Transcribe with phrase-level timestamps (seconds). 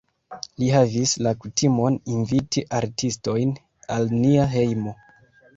[0.61, 3.55] Li havis la kutimon inviti artistojn
[3.99, 4.97] al nia hejmo.